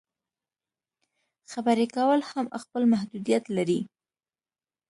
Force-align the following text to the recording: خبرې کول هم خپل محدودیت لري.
خبرې 1.51 1.85
کول 1.95 2.19
هم 2.31 2.45
خپل 2.63 2.83
محدودیت 2.93 3.43
لري. 3.57 3.79